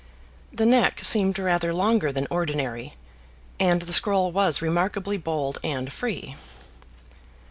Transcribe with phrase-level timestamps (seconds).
[0.51, 2.93] The neck seemed rather longer than ordinary,
[3.59, 6.35] and the scroll was remarkably bold and free.